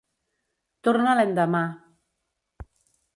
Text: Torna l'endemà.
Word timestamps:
Torna 0.87 1.13
l'endemà. 1.19 1.61